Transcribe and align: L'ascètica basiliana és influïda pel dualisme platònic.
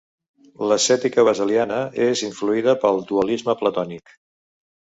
L'ascètica 0.69 1.25
basiliana 1.27 1.77
és 2.07 2.25
influïda 2.31 2.75
pel 2.87 3.01
dualisme 3.13 3.59
platònic. 3.63 4.19